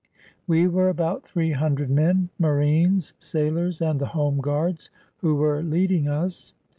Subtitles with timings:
[0.47, 6.07] We were about three hundred men,— marines, sailors, and the home guards, who were leading
[6.07, 6.55] us.